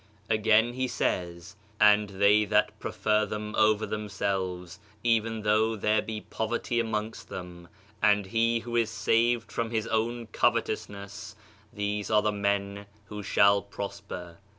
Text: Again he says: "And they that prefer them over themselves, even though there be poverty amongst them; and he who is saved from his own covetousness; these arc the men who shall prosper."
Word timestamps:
Again 0.31 0.73
he 0.73 0.87
says: 0.87 1.55
"And 1.79 2.09
they 2.09 2.43
that 2.45 2.79
prefer 2.79 3.23
them 3.23 3.53
over 3.55 3.85
themselves, 3.85 4.79
even 5.03 5.43
though 5.43 5.75
there 5.75 6.01
be 6.01 6.21
poverty 6.21 6.79
amongst 6.79 7.29
them; 7.29 7.67
and 8.01 8.25
he 8.25 8.61
who 8.61 8.75
is 8.75 8.89
saved 8.89 9.51
from 9.51 9.69
his 9.69 9.85
own 9.85 10.25
covetousness; 10.25 11.35
these 11.71 12.09
arc 12.09 12.23
the 12.23 12.31
men 12.31 12.87
who 13.09 13.21
shall 13.21 13.61
prosper." 13.61 14.39